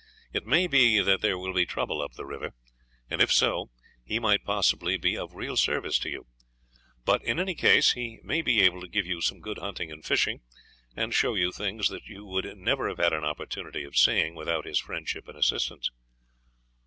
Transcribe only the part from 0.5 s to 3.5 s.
be that there will be trouble up the river; and if